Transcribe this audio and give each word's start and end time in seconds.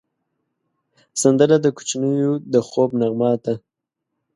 سندره 1.21 1.57
د 1.61 1.67
کوچنیو 1.77 2.31
د 2.53 2.55
خوب 2.67 2.89
نغمه 2.99 3.31
ده 3.43 3.53